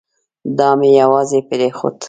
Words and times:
دای 0.57 0.73
مو 0.79 0.87
یوازې 1.01 1.39
پرېښود. 1.49 1.95